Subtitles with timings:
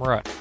[0.00, 0.39] Rut.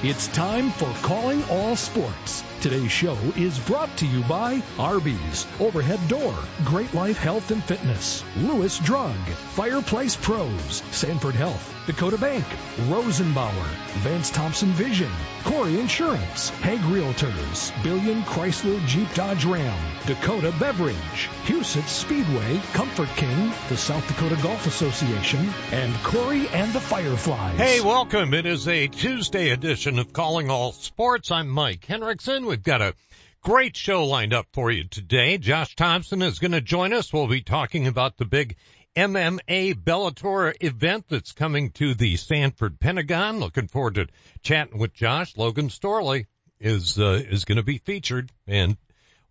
[0.00, 2.44] It's time for Calling All Sports.
[2.60, 8.24] Today's show is brought to you by Arby's, Overhead Door, Great Life Health and Fitness,
[8.36, 12.44] Lewis Drug, Fireplace Pros, Sanford Health, Dakota Bank,
[12.88, 13.66] Rosenbauer,
[14.02, 15.10] Vance Thompson Vision,
[15.44, 23.52] Corey Insurance, Hague Realtors, Billion Chrysler Jeep Dodge Ram, Dakota Beverage, Huset Speedway, Comfort King,
[23.68, 27.56] the South Dakota Golf Association, and Corey and the Fireflies.
[27.56, 28.34] Hey, welcome.
[28.34, 31.30] It is a Tuesday edition of Calling All Sports.
[31.30, 32.44] I'm Mike Henriksen.
[32.44, 32.94] We've got a
[33.42, 35.38] great show lined up for you today.
[35.38, 37.10] Josh Thompson is going to join us.
[37.10, 38.56] We'll be talking about the big
[38.94, 43.40] MMA Bellator event that's coming to the Sanford Pentagon.
[43.40, 44.08] Looking forward to
[44.42, 45.38] chatting with Josh.
[45.38, 46.26] Logan Storley
[46.60, 48.76] is uh, is going to be featured, and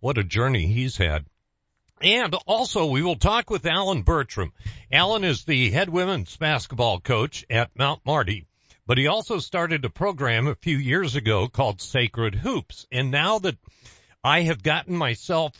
[0.00, 1.24] what a journey he's had.
[2.02, 4.52] And also, we will talk with Alan Bertram.
[4.90, 8.47] Alan is the head women's basketball coach at Mount Marty
[8.88, 12.86] but he also started a program a few years ago called Sacred Hoops.
[12.90, 13.58] And now that
[14.24, 15.52] I have gotten myself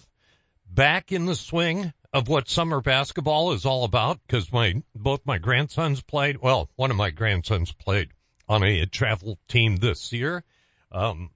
[0.67, 5.37] back in the swing of what summer basketball is all about, because my, both my
[5.37, 8.09] grandsons played, well, one of my grandsons played
[8.49, 10.43] on a, travel team this year.
[10.91, 11.31] Um,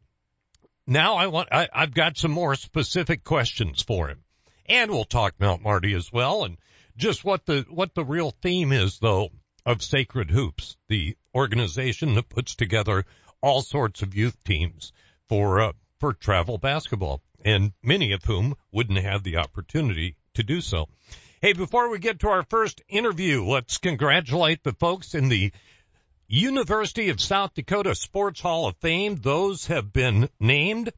[0.86, 4.24] now I want, I, I've got some more specific questions for him.
[4.64, 6.56] And we'll talk Mount Marty as well and
[6.96, 9.28] just what the, what the real theme is though
[9.64, 13.04] of Sacred Hoops, the organization that puts together
[13.40, 14.92] all sorts of youth teams
[15.28, 20.60] for uh, for travel basketball, and many of whom wouldn't have the opportunity to do
[20.60, 20.88] so.
[21.40, 25.52] Hey, before we get to our first interview, let's congratulate the folks in the
[26.28, 29.16] University of South Dakota Sports Hall of Fame.
[29.16, 30.92] Those have been named.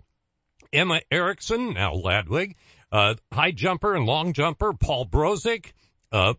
[0.73, 2.57] Emma Erickson, now Ladwig,
[2.91, 5.73] uh, high jumper and long jumper, Paul Brozick,
[6.11, 6.35] uh,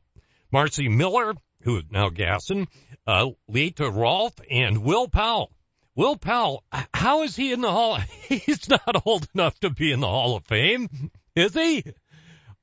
[0.51, 2.67] Marcy Miller, who is now Gasson,
[3.05, 5.51] uh, Lita Rolfe, and Will Powell.
[5.95, 6.63] Will Powell,
[6.93, 7.97] how is he in the Hall?
[8.29, 11.83] He's not old enough to be in the Hall of Fame, is he?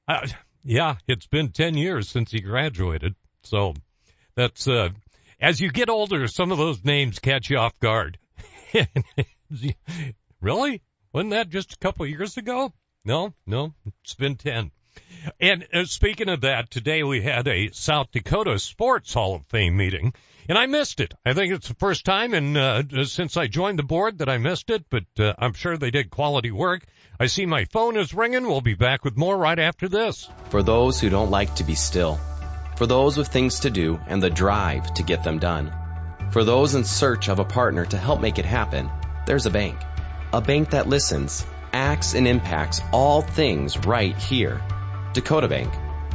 [0.06, 0.26] Uh,
[0.62, 3.14] yeah, it's been 10 years since he graduated.
[3.42, 3.74] So
[4.36, 4.90] that's, uh,
[5.40, 8.18] as you get older, some of those names catch you off guard.
[10.40, 10.82] really?
[11.12, 12.72] Wasn't that just a couple years ago?
[13.04, 14.70] No, no, it's been 10.
[15.40, 19.76] And uh, speaking of that, today we had a South Dakota Sports Hall of Fame
[19.76, 20.14] meeting,
[20.48, 21.14] and I missed it.
[21.24, 24.38] I think it's the first time in uh, since I joined the board that I
[24.38, 26.82] missed it, but uh, I'm sure they did quality work.
[27.20, 28.46] I see my phone is ringing.
[28.46, 30.28] We'll be back with more right after this.
[30.50, 32.18] For those who don't like to be still,
[32.76, 35.72] for those with things to do and the drive to get them done,
[36.32, 38.90] for those in search of a partner to help make it happen,
[39.26, 39.78] there's a bank.
[40.32, 44.60] A bank that listens, acts, and impacts all things right here
[45.12, 45.72] Dakota Bank.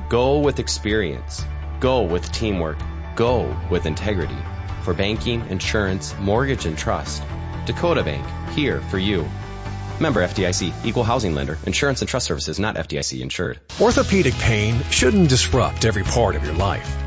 [0.10, 1.46] Go with experience.
[1.80, 2.78] Go with teamwork.
[3.16, 4.38] Go with integrity.
[4.82, 7.22] For banking, insurance, mortgage, and trust.
[7.66, 9.28] Dakota Bank, here for you.
[10.00, 13.60] Member FDIC, equal housing lender, insurance and trust services not FDIC insured.
[13.80, 17.07] Orthopedic pain shouldn't disrupt every part of your life.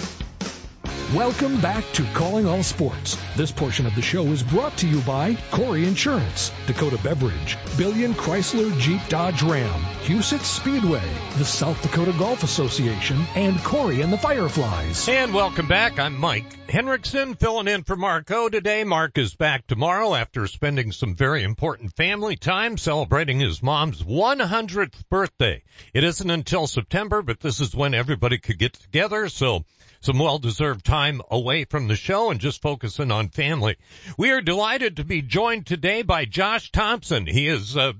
[1.15, 3.21] Welcome back to Calling All Sports.
[3.35, 8.13] This portion of the show is brought to you by Corey Insurance, Dakota Beverage, Billion
[8.13, 11.03] Chrysler Jeep Dodge Ram, Huset Speedway,
[11.37, 15.09] the South Dakota Golf Association, and Corey and the Fireflies.
[15.09, 15.99] And welcome back.
[15.99, 18.85] I'm Mike Henriksen filling in for Marco today.
[18.85, 25.09] Mark is back tomorrow after spending some very important family time celebrating his mom's 100th
[25.09, 25.61] birthday.
[25.93, 29.27] It isn't until September, but this is when everybody could get together.
[29.27, 29.65] So
[30.01, 33.77] some well-deserved time away from the show and just focusing on family.
[34.17, 37.27] We are delighted to be joined today by Josh Thompson.
[37.27, 37.93] He is, uh,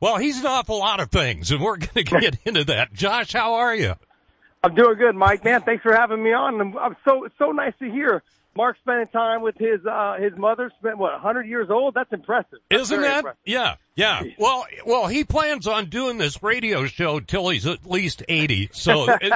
[0.00, 2.92] well, he's an awful lot of things and we're going to get into that.
[2.92, 3.94] Josh, how are you?
[4.62, 5.44] I'm doing good, Mike.
[5.44, 6.60] Man, thanks for having me on.
[6.60, 8.22] I'm, I'm so so nice to hear
[8.56, 10.70] Mark spending time with his uh his mother.
[10.78, 11.94] Spent what 100 years old.
[11.94, 12.58] That's impressive.
[12.70, 13.18] That's Isn't that?
[13.18, 13.38] impressive.
[13.44, 14.22] Yeah, yeah.
[14.38, 18.70] Well, well, he plans on doing this radio show till he's at least 80.
[18.72, 19.32] So it,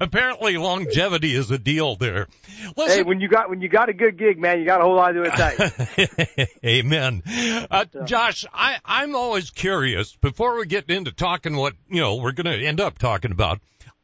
[0.00, 2.28] apparently longevity is a deal there.
[2.76, 4.96] Hey, when you got when you got a good gig, man, you got a whole
[4.96, 6.48] lot to do it tight.
[6.64, 7.22] Amen.
[7.70, 12.32] Uh, Josh, I, I'm always curious before we get into talking what, you know, we're
[12.32, 13.60] going to end up talking about.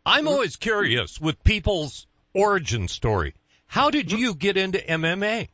[0.07, 3.35] I'm always curious with people's origin story.
[3.75, 5.49] How did you get into MMA?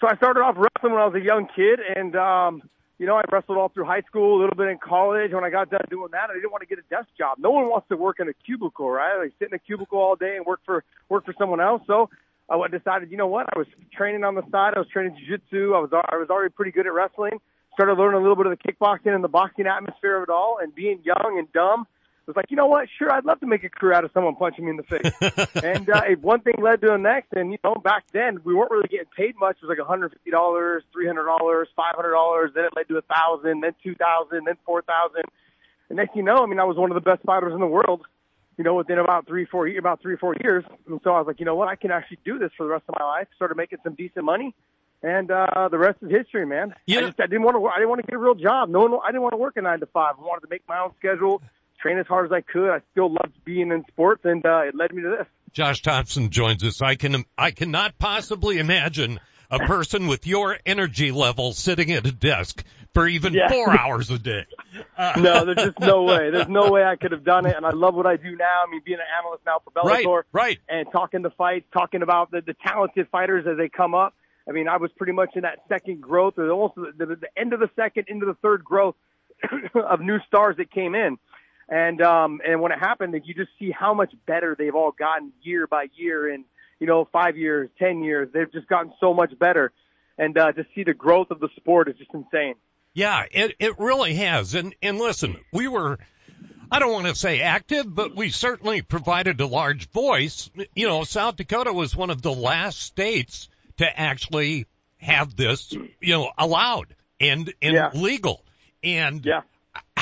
[0.00, 2.60] so I started off wrestling when I was a young kid, and um,
[2.98, 5.30] you know I wrestled all through high school, a little bit in college.
[5.30, 7.38] When I got done doing that, I didn't want to get a desk job.
[7.38, 9.16] No one wants to work in a cubicle, right?
[9.16, 11.82] Like sit in a cubicle all day and work for work for someone else.
[11.86, 12.10] So
[12.50, 13.46] I decided, you know what?
[13.54, 14.72] I was training on the side.
[14.74, 15.72] I was training jiu-jitsu.
[15.72, 17.38] I was I was already pretty good at wrestling.
[17.74, 20.58] Started learning a little bit of the kickboxing and the boxing atmosphere of it all.
[20.60, 21.86] And being young and dumb,
[22.30, 22.88] was like, you know what?
[22.98, 25.12] Sure, I'd love to make a career out of someone punching me in the face.
[25.62, 28.54] and uh, if one thing led to the next, and you know, back then we
[28.54, 29.56] weren't really getting paid much.
[29.62, 32.54] It was like $150, $300, $500.
[32.54, 35.24] Then it led to a thousand, then two thousand, then four thousand.
[35.88, 37.66] And next you know, I mean, I was one of the best fighters in the
[37.66, 38.02] world.
[38.56, 40.64] You know, within about three, four, about three, four years.
[40.86, 41.68] And so I was like, you know what?
[41.68, 43.28] I can actually do this for the rest of my life.
[43.36, 44.54] Started making some decent money,
[45.02, 46.74] and uh, the rest is history, man.
[46.86, 46.98] Yeah.
[46.98, 47.66] I just I didn't want to.
[47.66, 48.68] I didn't want to get a real job.
[48.68, 49.00] No one.
[49.02, 50.14] I didn't want to work a nine to five.
[50.18, 51.42] I wanted to make my own schedule,
[51.80, 52.70] train as hard as I could.
[52.70, 55.26] I still loved being in sports, and uh, it led me to this.
[55.52, 56.80] Josh Thompson joins us.
[56.80, 59.18] I can, I cannot possibly imagine
[59.50, 63.48] a person with your energy level sitting at a desk for even Yeah.
[63.48, 64.46] four hours a day.
[64.96, 66.30] Uh, No, there's just no way.
[66.30, 68.62] There's no way I could have done it, and I love what I do now.
[68.66, 70.58] I mean, being an analyst now for right, Bellator, right.
[70.68, 74.14] and talking the fights, talking about the, the talented fighters as they come up.
[74.48, 77.28] I mean, I was pretty much in that second growth, or almost the, the, the
[77.36, 78.94] end of the second into the third growth
[79.74, 81.18] of new stars that came in.
[81.70, 84.90] And um, and when it happened, that you just see how much better they've all
[84.90, 86.44] gotten year by year, and
[86.80, 89.72] you know, five years, ten years, they've just gotten so much better.
[90.18, 92.54] And uh, to see the growth of the sport is just insane.
[92.92, 94.54] Yeah, it, it really has.
[94.54, 95.98] And, and listen, we were,
[96.72, 100.50] I don't want to say active, but we certainly provided a large voice.
[100.74, 104.66] You know, South Dakota was one of the last states to actually
[104.98, 107.90] have this, you know, allowed and, and Yeah.
[107.94, 108.44] legal.
[108.82, 109.42] And Yeah.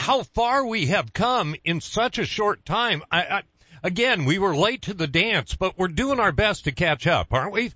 [0.09, 3.03] How far we have come in such a short time.
[3.13, 3.43] I, I,
[3.83, 7.27] again, we were late to the dance, but we're doing our best to catch up,
[7.31, 7.73] aren't we?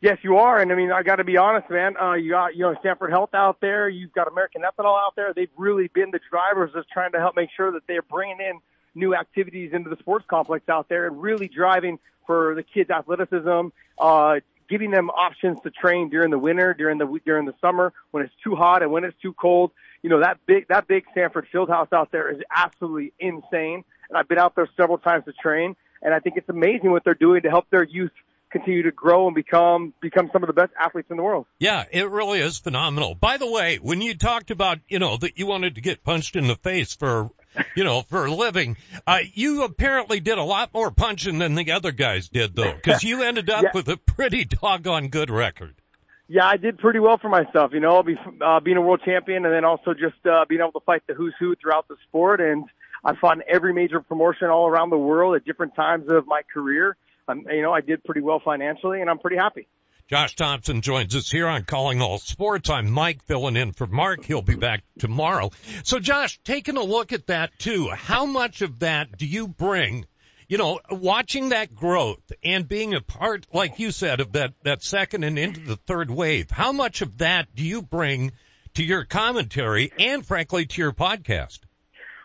[0.00, 1.96] Yes, you are, and I mean, I got to be honest, man.
[2.00, 3.88] Uh, you got you know Sanford Health out there.
[3.88, 5.32] You've got American Ethanol out there.
[5.34, 8.60] They've really been the drivers of trying to help make sure that they're bringing in
[8.94, 13.70] new activities into the sports complex out there, and really driving for the kids' athleticism.
[13.98, 14.36] Uh,
[14.68, 18.34] giving them options to train during the winter, during the during the summer when it's
[18.42, 19.72] too hot and when it's too cold.
[20.02, 24.28] You know that big that big Sanford Fieldhouse out there is absolutely insane, and I've
[24.28, 27.42] been out there several times to train, and I think it's amazing what they're doing
[27.42, 28.12] to help their youth
[28.50, 31.46] continue to grow and become become some of the best athletes in the world.
[31.58, 33.14] Yeah, it really is phenomenal.
[33.14, 36.36] By the way, when you talked about, you know, that you wanted to get punched
[36.36, 37.30] in the face for,
[37.74, 41.72] you know, for a living, uh, you apparently did a lot more punching than the
[41.72, 43.70] other guys did though, cause you ended up Yeah.
[43.74, 45.74] with a pretty doggone good record.
[46.28, 49.44] Yeah, I did pretty well for myself, you know, be, uh, being a world champion
[49.44, 52.40] and then also just uh, being able to fight the who's who throughout the sport.
[52.40, 52.64] And
[53.04, 56.42] I fought in every major promotion all around the world at different times of my
[56.52, 56.96] career.
[57.28, 59.68] Um, you know, I did pretty well financially, and I'm pretty happy.
[60.08, 62.70] Josh Thompson joins us here on Calling All Sports.
[62.70, 64.24] I'm Mike filling in for Mark.
[64.24, 65.50] He'll be back tomorrow.
[65.82, 70.06] So Josh, taking a look at that too, how much of that do you bring?
[70.46, 74.84] You know, watching that growth and being a part, like you said, of that, that
[74.84, 78.30] second and into the third wave, how much of that do you bring
[78.74, 81.58] to your commentary and frankly to your podcast?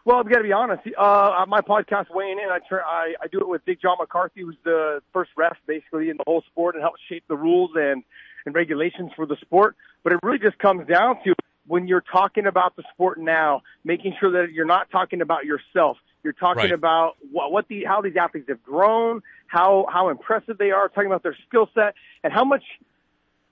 [0.03, 0.81] Well, I've got to be honest.
[0.97, 4.41] Uh, my podcast weighing in, I, try, I I do it with Big John McCarthy,
[4.41, 8.03] who's the first ref basically in the whole sport and helps shape the rules and
[8.45, 9.75] and regulations for the sport.
[10.03, 11.35] But it really just comes down to
[11.67, 15.97] when you're talking about the sport now, making sure that you're not talking about yourself.
[16.23, 16.71] You're talking Right.
[16.71, 21.07] about what, what the how these athletes have grown, how how impressive they are, talking
[21.07, 21.93] about their skill set,
[22.23, 22.63] and how much.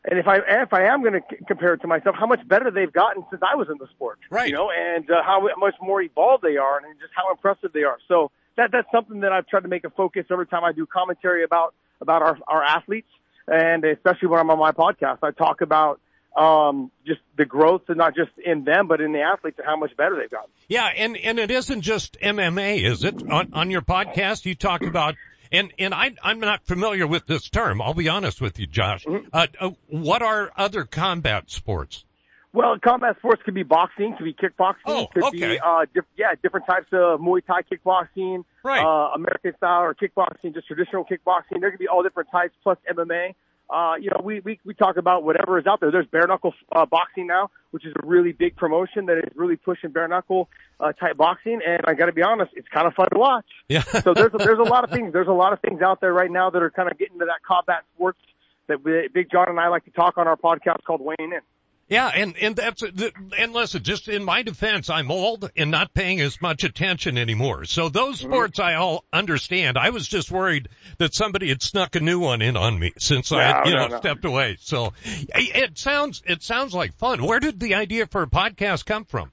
[0.06, 2.46] And if I if I am going to c- compare it to myself, how much
[2.48, 4.50] better they've gotten since I was in the sport, Right.
[4.50, 7.84] You know, and uh, how much more evolved they are, and just how impressive they
[7.84, 7.98] are.
[8.08, 10.86] So that that's something that I've tried to make a focus every time I do
[10.86, 13.10] commentary about about our our athletes,
[13.48, 16.00] and especially when I'm on my podcast, I talk about
[16.36, 19.76] um, just the growth, and not just in them, but in the athletes, and how
[19.76, 20.50] much better they've gotten.
[20.70, 23.30] Yeah, and and it isn't just MMA, is it?
[23.30, 25.16] On on your podcast, you talk about
[25.52, 27.82] and and I I'm not familiar with this term.
[27.82, 29.06] I'll be honest with you, Josh.
[29.34, 32.06] Uh, uh, what are other combat sports?
[32.52, 35.38] Well, combat sports could be boxing, could be kickboxing, Oh, could okay.
[35.38, 38.84] be uh, diff- yeah, different types of Muay Thai kickboxing, Right.
[38.84, 41.62] uh, American style or kickboxing, just traditional kickboxing.
[41.62, 43.36] There could be all different types plus MMA.
[43.70, 45.92] Uh, you know, we, we we talk about whatever is out there.
[45.92, 49.58] There's bare knuckle uh, boxing now, which is a really big promotion that is really
[49.58, 50.50] pushing bare knuckle
[50.80, 51.60] uh, type boxing.
[51.66, 53.46] And I got to be honest, it's kind of fun to watch.
[53.68, 53.82] Yeah.
[54.04, 55.14] so there's a, there's a lot of things.
[55.14, 57.26] There's a lot of things out there right now that are kind of getting to
[57.26, 58.20] that combat sports
[58.68, 61.42] that we, Big John and I like to talk on our podcast called Weighing In.
[61.90, 66.22] Yeah, and and that's and listen, just in my defense, I'm old and not paying
[66.22, 67.66] as much attention anymore.
[67.66, 68.32] So those Mm-hmm.
[68.32, 69.78] sports I all understand.
[69.78, 70.70] I was just worried
[71.00, 73.88] that somebody had snuck a new one in on me since I you no, know
[73.88, 73.98] no.
[73.98, 74.58] stepped away.
[74.60, 77.24] So it sounds it sounds like fun.
[77.24, 79.32] Where did the idea for a podcast come from?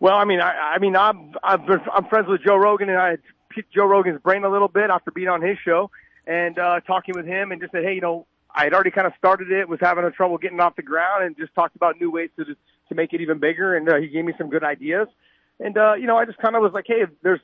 [0.00, 2.98] Well, I mean, I, I mean, I'm I've been, I'm friends with Joe Rogan, and
[2.98, 3.16] I
[3.48, 5.90] picked Joe Rogan's brain a little bit after being on his show
[6.26, 9.06] and uh, talking with him, and just said, hey, you know, I had already kind
[9.06, 12.00] of started it, was having a trouble getting off the ground, and just talked about
[12.00, 14.62] new ways to to make it even bigger, and uh, he gave me some good
[14.62, 15.08] ideas,
[15.58, 17.40] and uh, you know, I just kind of was like, hey, there's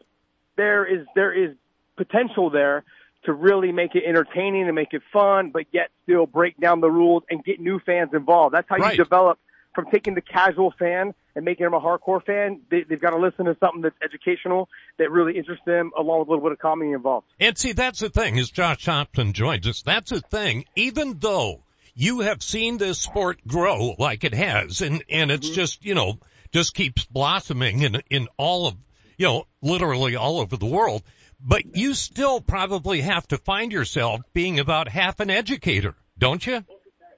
[0.56, 1.56] there is there is
[1.96, 2.84] potential there
[3.24, 6.90] to really make it entertaining and make it fun, but yet still break down the
[6.90, 8.54] rules and get new fans involved.
[8.54, 8.96] That's how Right.
[8.96, 9.38] you develop
[9.74, 12.60] from taking the casual fan and making them a hardcore fan.
[12.70, 16.28] They, they've got to listen to something that's educational that really interests them, along with
[16.28, 17.26] a little bit of comedy involved.
[17.38, 21.62] And see, that's the thing, as Josh Thompson joins us, that's the thing, even though
[21.94, 25.54] you have seen this sport grow like it has, and, and it's mm-hmm.
[25.54, 26.18] just, you know,
[26.52, 28.74] just keeps blossoming in, in all of,
[29.16, 31.02] you know, literally all over the world,
[31.40, 36.64] but you still probably have to find yourself being about half an educator, don't you?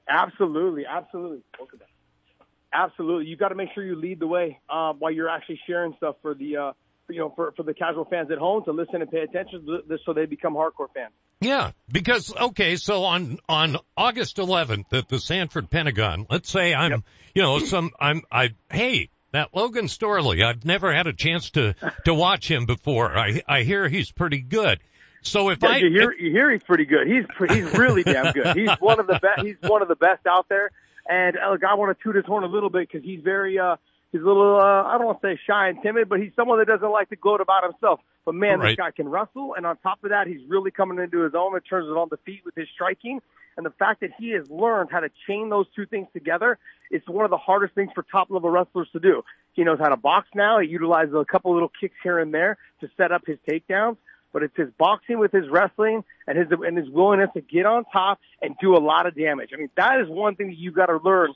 [0.08, 1.42] Absolutely, absolutely.
[2.72, 3.26] Absolutely.
[3.26, 6.16] You've got to make sure you lead the way uh, while you're actually sharing stuff
[6.22, 6.72] for the, uh,
[7.08, 9.80] you know, for, for the casual fans at home to listen and pay attention to
[9.88, 11.12] this so they become hardcore fans.
[11.40, 17.02] Yeah, because okay, so on on August 11th at the Sanford Pentagon, let's say I'm,
[17.34, 21.74] you know, some I'm I hey that Logan Storley, I've never had a chance to
[22.04, 23.18] to watch him before.
[23.18, 24.78] I I hear he's pretty good.
[25.22, 27.08] So if Yeah, I you hear, you hear he's pretty good.
[27.08, 28.56] He's he's really damn good.
[28.56, 29.42] He's one of the best.
[29.42, 30.70] He's one of the best out there.
[31.08, 33.58] And uh, look, I want to toot his horn a little bit because he's very
[33.58, 33.76] uh
[34.12, 36.58] he's a little uh I don't want to say shy and timid, but he's someone
[36.58, 38.00] that doesn't like to gloat about himself.
[38.24, 38.70] But man, Right.
[38.70, 41.54] this guy can wrestle, and on top of that, he's really coming into his own
[41.56, 43.20] in terms of on the feet with his striking.
[43.56, 46.58] And the fact that he has learned how to chain those two things together,
[46.90, 49.22] it's one of the hardest things for top level wrestlers to do.
[49.52, 50.58] He knows how to box now.
[50.60, 53.98] He utilizes a couple little kicks here and there to set up his takedowns
[54.32, 57.84] but it's his boxing with his wrestling and his and his willingness to get on
[57.92, 59.50] top and do a lot of damage.
[59.54, 61.32] I mean, that is one thing that you've got to learn,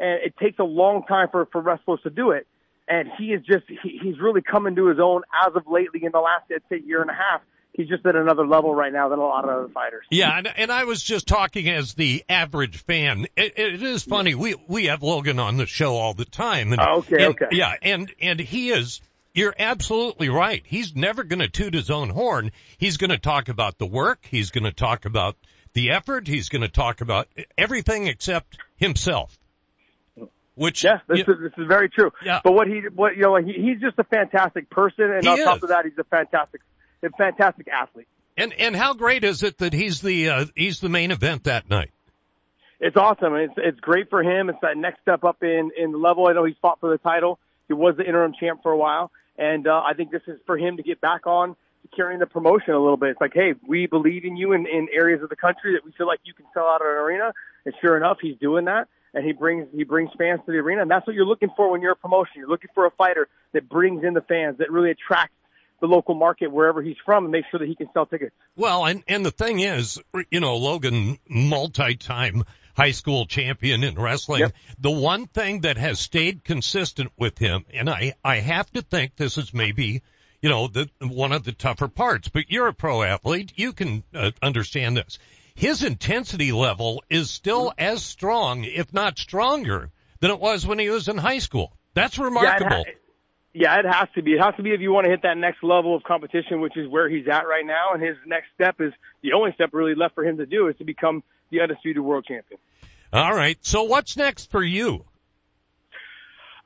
[0.00, 2.46] and it takes a long time for for wrestlers to do it.
[2.88, 6.12] And he is just he, he's really coming to his own as of lately in
[6.12, 7.42] the last I'd say year and a half.
[7.74, 10.04] He's just at another level right now than a lot of other fighters.
[10.10, 13.26] Yeah, and, and I was just talking as the average fan.
[13.36, 14.34] It, it is funny.
[14.34, 16.72] We we have Logan on the show all the time.
[16.72, 17.46] And, Oh, okay, and- okay.
[17.52, 19.00] Yeah, and and he is.
[19.38, 20.62] You're absolutely right.
[20.66, 22.50] He's never going to toot his own horn.
[22.76, 24.18] He's going to talk about the work.
[24.28, 25.36] He's going to talk about
[25.74, 26.26] the effort.
[26.26, 29.38] He's going to talk about everything except himself.
[30.56, 32.10] Which Yeah, this you- is this is very true.
[32.24, 32.40] Yeah.
[32.42, 35.38] But what he what you know he, he's just a fantastic person, and He on
[35.38, 36.60] top of that, he's a fantastic
[37.04, 38.08] a fantastic athlete.
[38.36, 41.70] and and how great is it that he's the uh, he's the main event that
[41.70, 41.92] night?
[42.80, 43.36] it's awesome.
[43.36, 44.48] It's it's great for him.
[44.50, 46.26] It's that next step up in in the level.
[46.26, 47.38] I know he's fought for the title.
[47.68, 50.58] He was the interim champ for a while, and uh, I think this is for
[50.58, 51.50] him to get back on
[51.82, 53.10] to carrying the promotion a little bit.
[53.10, 55.92] It's like, hey, we believe in you in, in areas of the country that we
[55.92, 57.32] feel like you can sell out an arena.
[57.64, 60.82] And sure enough, he's doing that, and he brings he brings fans to the arena,
[60.82, 62.34] and that's what you're looking for when you're a promotion.
[62.36, 65.34] You're looking for a fighter that brings in the fans, that really attracts
[65.80, 68.34] the local market wherever he's from, and make sure that he can sell tickets.
[68.56, 72.44] Well, and and the thing is, you know, Logan, multi-time
[72.78, 74.40] high school champion in wrestling.
[74.40, 74.52] Yep.
[74.78, 79.16] The one thing that has stayed consistent with him, and I I have to think
[79.16, 80.02] this is maybe,
[80.40, 82.28] you know, the one of the tougher parts.
[82.28, 85.18] But you're a pro athlete, you can uh, understand this.
[85.58, 90.88] his intensity level is still as strong, if not stronger, than it was when he
[90.88, 91.72] was in high school.
[91.94, 92.84] That's remarkable.
[92.86, 93.02] Yeah, it,
[93.54, 94.34] yeah, it has to be.
[94.34, 96.76] It has to be if you want to hit that next level of competition, which
[96.76, 97.88] is where he's at right now.
[97.92, 98.92] And his next step is
[99.22, 102.24] the only step really left for him to do is to become the undisputed world
[102.26, 102.60] champion.
[103.12, 103.58] All right.
[103.62, 105.04] So what's next for you?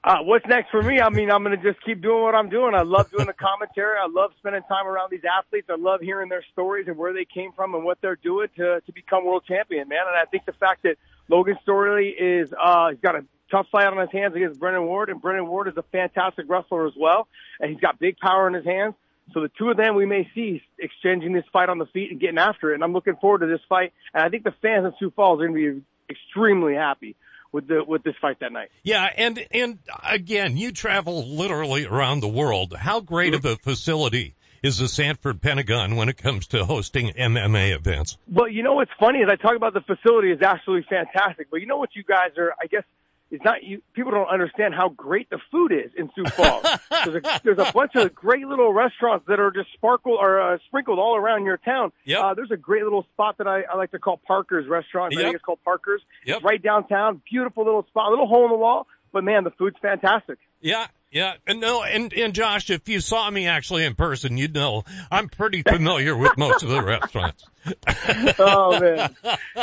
[0.04, 1.00] Uh, what's next for me?
[1.00, 2.74] I mean, I'm going to just keep doing what I'm doing.
[2.74, 3.96] I love doing the commentary.
[3.96, 5.68] I love spending time around these athletes.
[5.70, 8.80] I love hearing their stories and where they came from and what they're doing to,
[8.80, 10.00] to become world champion, man.
[10.08, 10.96] And I think the fact that
[11.28, 15.08] Logan Storley is, uh, he's got a tough fight on his hands against Brennan Ward
[15.08, 17.28] and Brennan Ward is a fantastic wrestler as well.
[17.60, 18.94] And he's got big power in his hands.
[19.32, 22.20] So the two of them we may see exchanging this fight on the feet and
[22.20, 22.74] getting after it.
[22.74, 23.92] And I'm looking forward to this fight.
[24.12, 27.16] And I think the fans in Sioux Falls are going to be extremely happy
[27.52, 28.70] with the with this fight that night.
[28.82, 32.74] Yeah, and and again, you travel literally around the world.
[32.74, 37.74] How great of a facility is the Sanford Pentagon when it comes to hosting MMA
[37.74, 38.16] events?
[38.30, 41.60] Well, you know what's funny is I talk about the facility is absolutely fantastic, but
[41.60, 42.84] you know what you guys are I guess
[43.32, 43.80] it's not you.
[43.94, 46.66] People don't understand how great the food is in Sioux Falls.
[46.90, 50.58] there's, a, there's a bunch of great little restaurants that are just sparkled or uh,
[50.66, 51.92] sprinkled all around your town.
[52.04, 52.20] Yep.
[52.20, 55.14] Uh, there's a great little spot that I, I like to call Parker's Restaurant.
[55.16, 56.02] I think it's called Parker's.
[56.26, 56.36] Yep.
[56.36, 57.22] It's right downtown.
[57.28, 58.86] Beautiful little spot, little hole in the wall.
[59.12, 60.38] But man, the food's fantastic.
[60.60, 64.54] Yeah, yeah, and no, and and Josh, if you saw me actually in person, you'd
[64.54, 67.44] know I'm pretty familiar with most of the restaurants.
[68.38, 69.14] Oh man.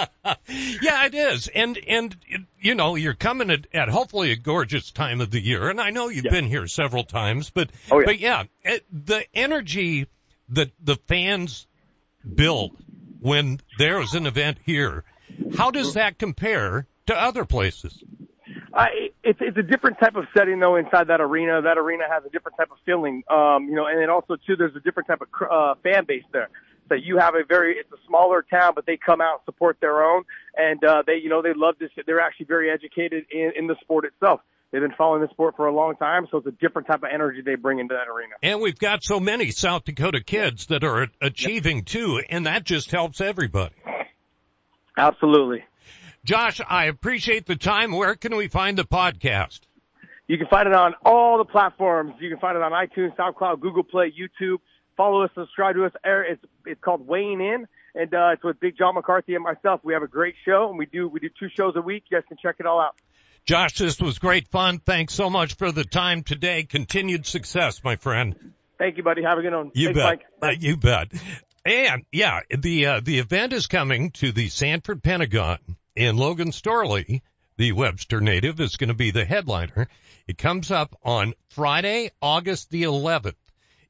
[0.82, 2.16] yeah, it is, and and
[2.62, 5.90] you know you're coming at, at hopefully a gorgeous time of the year, and I
[5.90, 6.32] know you've Yeah.
[6.32, 8.06] been here several times, but Oh, yeah.
[8.06, 10.08] but yeah, it, the energy
[10.50, 11.68] that the fans
[12.36, 12.72] build
[13.20, 15.04] when there's an event here,
[15.50, 15.94] how does mm.
[15.96, 18.02] that compare to other places?
[18.74, 21.62] I, it's it's a different type of setting though inside that arena.
[21.62, 24.56] That arena has a different type of feeling, um, you know, and then also too,
[24.56, 26.50] there's a different type of uh, fan base there.
[26.88, 29.78] So you have a very, it's a smaller town, but they come out and support
[29.80, 30.24] their own,
[30.58, 31.92] and uh, they, you know, they love this.
[32.06, 34.42] They're actually very educated in in the sport itself.
[34.72, 37.10] They've been following the sport for a long time, so it's a different type of
[37.12, 38.36] energy they bring into that arena.
[38.44, 42.92] And we've got so many South Dakota kids that are achieving too, and that just
[42.92, 43.74] helps everybody.
[44.96, 45.64] Absolutely.
[46.24, 47.92] Josh, I appreciate the time.
[47.92, 49.62] Where can we find the podcast?
[50.28, 52.14] You can find it on all the platforms.
[52.20, 54.58] You can find it on iTunes, SoundCloud, Google Play, YouTube.
[54.96, 55.92] Follow us, subscribe to us.
[56.04, 59.82] It's it's called Weighing In, and uh, it's with Big John McCarthy and myself.
[59.84, 62.04] We have a great show, and we do we do two shows a week.
[62.12, 62.96] You guys can check it all out.
[63.46, 64.80] Josh, this was great fun.
[64.80, 66.64] Thanks so much for the time today.
[66.64, 68.54] Continued success, my friend.
[68.78, 69.24] Thank you, buddy.
[69.24, 69.72] Have a good one.
[69.74, 70.06] You Thanks, bet.
[70.06, 70.26] Mike.
[70.42, 71.08] Uh, you bet.
[71.66, 75.60] And yeah, the uh, the event is coming to the Sanford Pentagon,
[76.00, 77.22] and Logan Storley,
[77.58, 79.90] the Webster native, is going to be the headliner.
[80.28, 83.36] It comes up on Friday, August the 11th.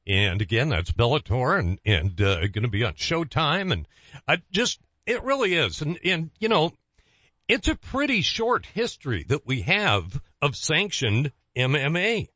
[0.08, 3.72] And again, that's Bellator and, and, uh, going to be on Showtime.
[3.72, 3.86] And
[4.26, 5.82] I just, it really is.
[5.82, 6.72] And, and, you know,
[7.46, 12.28] it's a pretty short history that we have of sanctioned MMA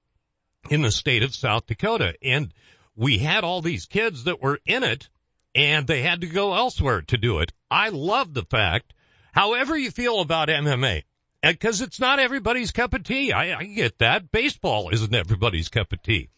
[0.71, 2.15] in the state of South Dakota.
[2.23, 2.55] And
[2.95, 5.09] we had all these kids that were in it
[5.53, 7.53] and they had to go elsewhere to do it.
[7.71, 8.94] I love the fact,
[9.35, 11.03] however you feel about MMA,
[11.43, 13.33] because it's not everybody's cup of tea.
[13.33, 14.31] I, I get that.
[14.31, 16.31] Baseball isn't everybody's cup of tea.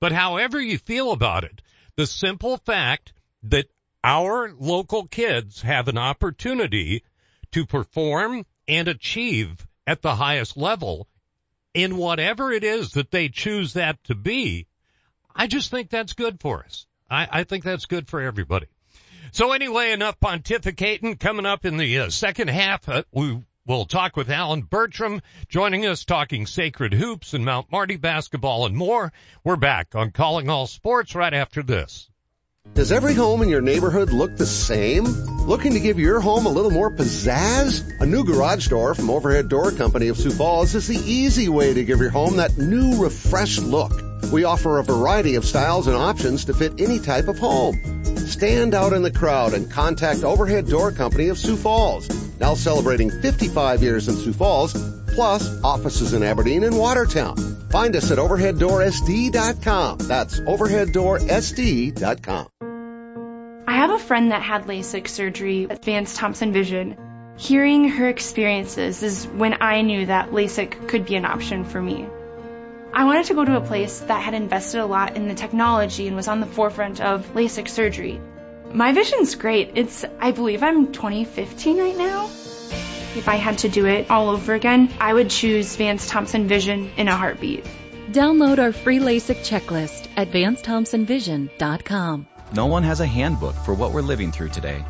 [0.00, 1.60] But however you feel about it,
[1.96, 3.12] the simple fact
[3.44, 3.66] that
[4.02, 7.04] our local kids have an opportunity
[7.52, 11.08] to perform and achieve at the highest level
[11.74, 14.66] in whatever it is that they choose that to be,
[15.34, 16.86] I just think that's good for us.
[17.10, 18.66] I, I think that's good for everybody.
[19.32, 21.18] So anyway, enough pontificating.
[21.18, 25.86] Coming up in the uh, second half, uh, we will talk with Alan Bertram joining
[25.86, 29.12] us talking sacred hoops and Mount Marty basketball and more.
[29.42, 32.08] We're back on Calling All Sports right after this.
[32.72, 35.04] Does every home in your neighborhood look the same?
[35.04, 38.00] Looking to give your home a little more pizzazz?
[38.00, 41.74] A new garage door from Overhead Door Company of Sioux Falls is the easy way
[41.74, 43.92] to give your home that new, refreshed look.
[44.32, 48.13] We offer a variety of styles and options to fit any type of home.
[48.26, 52.08] Stand out in the crowd and contact Overhead Door Company of Sioux Falls.
[52.40, 54.72] Now celebrating 55 years in Sioux Falls,
[55.14, 57.36] plus offices in Aberdeen and Watertown.
[57.70, 59.98] Find us at overheaddoorsd.com.
[59.98, 62.48] That's overheaddoorsd.com.
[63.66, 66.96] I have a friend that had LASIK surgery at Vance Thompson Vision.
[67.36, 72.06] Hearing her experiences is when I knew that LASIK could be an option for me.
[72.96, 76.06] I wanted to go to a place that had invested a lot in the technology
[76.06, 78.20] and was on the forefront of LASIK surgery.
[78.72, 79.72] My vision's great.
[79.74, 82.26] It's, I believe I'm 2015 right now.
[83.16, 86.92] If I had to do it all over again, I would choose Vance Thompson Vision
[86.96, 87.66] in a heartbeat.
[88.12, 92.26] Download our free LASIK checklist at VanceThompsonVision.com.
[92.54, 94.84] No one has a handbook for what we're living through today.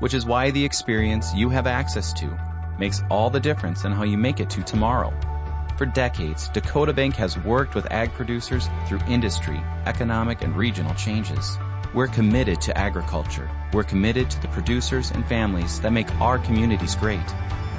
[0.00, 2.36] which is why the experience you have access to
[2.78, 5.12] makes all the difference in how you make it to tomorrow.
[5.76, 11.58] For decades, Dakota Bank has worked with ag producers through industry, economic, and regional changes.
[11.94, 13.50] We're committed to agriculture.
[13.72, 17.26] We're committed to the producers and families that make our communities great.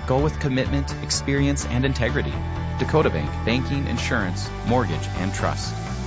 [0.07, 2.33] Go with commitment, experience, and integrity.
[2.79, 5.73] Dakota Bank, banking, insurance, mortgage, and trust.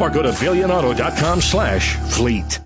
[0.00, 2.60] or go to billionauto.com slash fleet.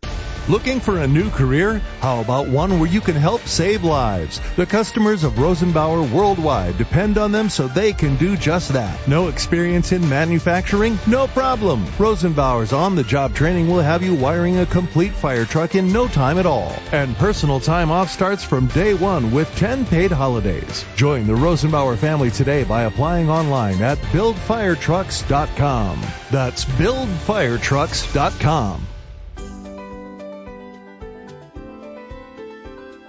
[0.49, 1.81] Looking for a new career?
[1.99, 4.41] How about one where you can help save lives?
[4.55, 9.09] The customers of Rosenbauer worldwide depend on them so they can do just that.
[9.09, 11.01] No experience in manufacturing?
[11.09, 11.85] No problem.
[11.99, 16.47] Rosenbauer's on-the-job training will have you wiring a complete fire truck in no time at
[16.47, 16.73] all.
[16.93, 20.85] And personal time off starts from day one with 10 paid holidays.
[20.95, 26.03] Join the Rosenbauer family today by applying online at buildfiretrucks.com.
[26.31, 28.87] That's buildfiretrucks.com.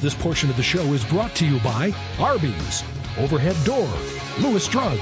[0.00, 2.82] This portion of the show is brought to you by Arby's,
[3.18, 3.92] Overhead Door,
[4.40, 4.98] Lewis Drug,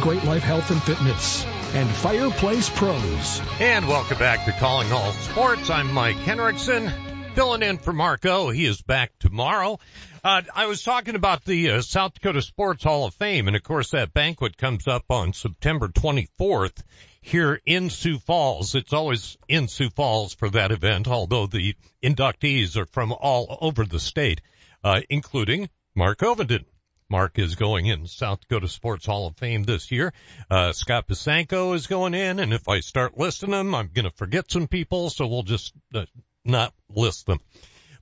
[0.00, 3.42] Great Life Health and Fitness, and Fireplace Pros.
[3.60, 5.68] And welcome back to Calling All Sports.
[5.68, 6.90] I'm Mike Henriksen,
[7.34, 8.48] filling in for Marco.
[8.48, 9.80] He is back tomorrow.
[10.24, 13.62] Uh, I was talking about the uh, South Dakota Sports Hall of Fame, and of
[13.62, 16.82] course that banquet comes up on September 24th
[17.20, 18.74] here in Sioux Falls.
[18.74, 23.84] It's always in Sioux Falls for that event, although the inductees are from all over
[23.84, 24.40] the state,
[24.84, 26.64] uh, including Mark Ovenden.
[27.10, 30.12] Mark is going in South Dakota Sports Hall of Fame this year.
[30.50, 34.10] Uh, Scott Pisanko is going in, and if I start listing them, I'm going to
[34.10, 36.04] forget some people, so we'll just uh,
[36.44, 37.40] not list them.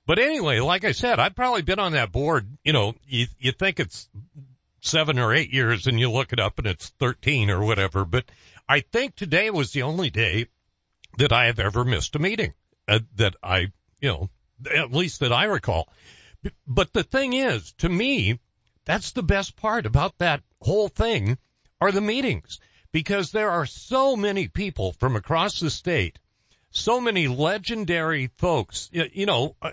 [0.05, 2.47] But anyway, like I said, I've probably been on that board.
[2.63, 4.09] You know, you you think it's
[4.81, 8.05] seven or eight years, and you look it up, and it's thirteen or whatever.
[8.05, 8.25] But
[8.69, 10.47] I think today was the only day
[11.17, 12.53] that I have ever missed a meeting
[12.87, 14.29] uh, that I, you know,
[14.73, 15.89] at least that I recall.
[16.67, 18.39] But the thing is, to me,
[18.85, 21.37] that's the best part about that whole thing
[21.81, 22.59] are the meetings
[22.91, 26.19] because there are so many people from across the state,
[26.71, 29.71] so many legendary folks, you know, uh,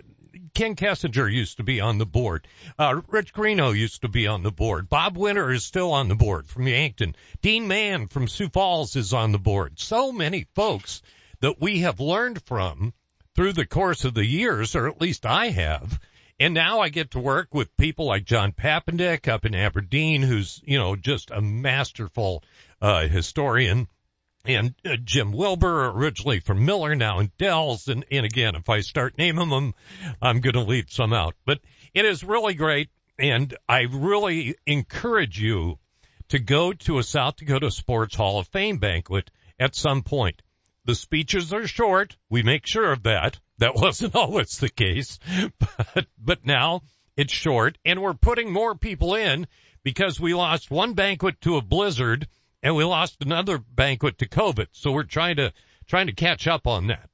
[0.54, 2.46] Ken Kessinger used to be on the board.
[2.78, 4.88] Uh, Rich Greeno used to be on the board.
[4.88, 7.14] Bob Winter is still on the board from Yankton.
[7.42, 9.78] Dean Mann from Sioux Falls is on the board.
[9.78, 11.02] So many folks
[11.40, 12.92] that we have learned from
[13.34, 15.98] through the course of the years, or at least I have.
[16.40, 20.60] And now I get to work with people like John Papendick up in Aberdeen, who's,
[20.64, 22.42] you know, just a masterful,
[22.80, 23.88] uh, historian
[24.44, 27.88] and uh, Jim Wilbur, originally from Miller, now in Dells.
[27.88, 29.74] And, and again, if I start naming them,
[30.20, 31.34] I'm going to leave some out.
[31.46, 31.60] But
[31.94, 32.90] it is really great.
[33.18, 35.78] And I really encourage you
[36.28, 40.42] to go to a South Dakota Sports Hall of Fame banquet at some point.
[40.84, 42.16] The speeches are short.
[42.28, 43.38] We make sure of that.
[43.58, 45.18] That wasn't always the case,
[45.58, 46.82] but, but now
[47.16, 49.46] it's short and we're putting more people in
[49.84, 52.26] because we lost one banquet to a blizzard
[52.64, 54.68] and we lost another banquet to COVID.
[54.72, 55.52] So we're trying to,
[55.86, 57.10] trying to catch up on that.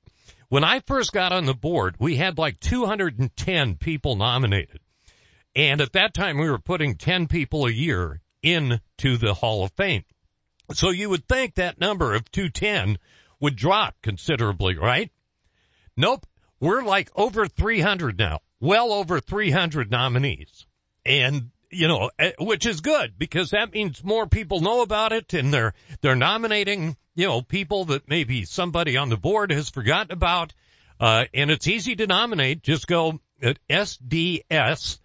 [0.48, 4.78] When I first got on the board, we had like 210 people nominated.
[5.56, 8.78] And at that time we were putting 10 people a year into
[9.18, 10.04] the Hall of Fame.
[10.72, 12.98] So you would think that number of 210
[13.40, 15.10] would drop considerably, right?
[15.96, 16.26] Nope.
[16.60, 18.38] We're like over 300 now.
[18.60, 20.66] well over 300 nominees.
[21.04, 25.32] And, you know, eh, which is good because that means more people know about it
[25.34, 30.12] and they're, they're nominating, you know, people that maybe somebody on the board has forgotten
[30.12, 30.52] about.
[30.98, 32.62] Uh, and it's easy to nominate.
[32.62, 34.98] Just go at SDSHOF,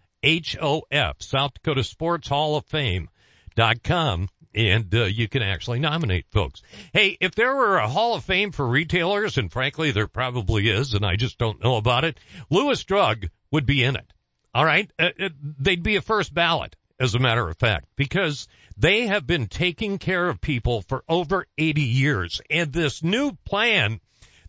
[1.19, 3.09] South Dakota Sports Hall of Fame
[3.55, 6.61] dot com and uh, you can actually nominate folks.
[6.93, 10.93] Hey, if there were a Hall of Fame for retailers, and frankly there probably is,
[10.93, 14.13] and I just don't know about it, Lewis Drug would be in it.
[14.55, 18.47] All right, uh, uh, they'd be a first ballot, as a matter of fact, because
[18.77, 23.99] they have been taking care of people for over 80 years, and this new plan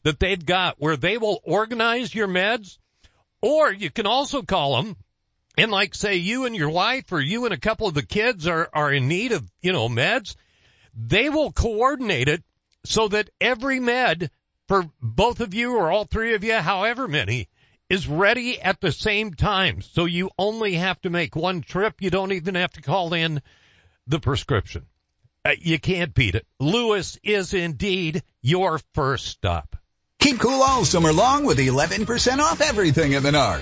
[0.04, 2.78] that they've got where they will organize your meds,
[3.42, 4.96] or you can also call them
[5.58, 8.46] and like say you and your wife or you and a couple of the kids
[8.46, 10.36] are, are in need of, you know, meds,
[10.94, 12.44] they will coordinate it
[12.84, 14.30] so that every med
[14.68, 17.48] for both of you or all three of you, however many,
[17.88, 19.82] is ready at the same time.
[19.82, 21.94] So you only have to make one trip.
[22.00, 23.42] You don't even have to call in
[24.06, 24.86] the prescription.
[25.44, 26.46] Uh, you can't beat it.
[26.58, 29.76] Lewis is indeed your first stop.
[30.18, 33.54] Keep cool all summer long with 11% off everything at Menards.